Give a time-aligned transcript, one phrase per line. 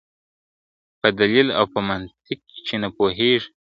[0.99, 3.49] په دلیل او په منطق چي نه پوهېږي..